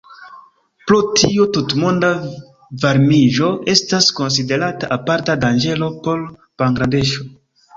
[0.91, 2.09] Pro tio, tutmonda
[2.85, 6.25] varmiĝo estas konsiderata aparta danĝero por
[6.65, 7.31] Bangladeŝo.